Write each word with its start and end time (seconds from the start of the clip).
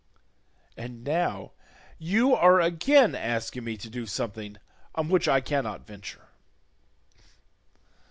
And 0.75 1.03
now 1.03 1.51
you 1.99 2.33
are 2.33 2.59
again 2.59 3.13
asking 3.13 3.63
me 3.63 3.77
to 3.77 3.87
do 3.87 4.07
something 4.07 4.57
on 4.95 5.09
which 5.09 5.27
I 5.27 5.41
cannot 5.41 5.85
venture." 5.85 6.29